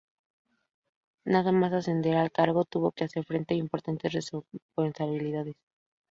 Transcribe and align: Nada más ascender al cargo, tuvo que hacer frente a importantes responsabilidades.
Nada 1.27 1.51
más 1.51 1.73
ascender 1.73 2.17
al 2.17 2.31
cargo, 2.31 2.65
tuvo 2.65 2.91
que 2.91 3.03
hacer 3.03 3.23
frente 3.23 3.53
a 3.53 3.57
importantes 3.57 4.11
responsabilidades. 4.11 5.55